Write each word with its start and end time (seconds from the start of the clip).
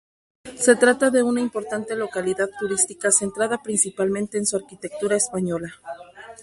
Se 0.55 0.75
trata 0.77 1.11
de 1.11 1.21
una 1.21 1.41
importante 1.41 1.95
localidad 1.95 2.49
turística, 2.59 3.11
centrada 3.11 3.61
principalmente 3.61 4.39
en 4.39 4.47
su 4.47 4.57
arquitectura 4.57 5.15
española. 5.15 5.75